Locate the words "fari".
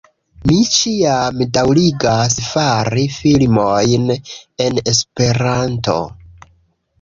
2.53-3.03